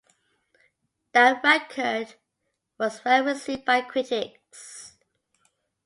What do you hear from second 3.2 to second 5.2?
received by critics.